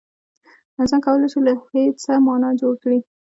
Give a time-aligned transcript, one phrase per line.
[0.79, 2.99] انسان کولای شي له هېڅه مانا جوړ کړي.